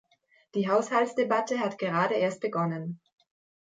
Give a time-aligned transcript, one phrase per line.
[0.55, 2.99] Die Haushaltsdebatte hat gerade erst begonnen.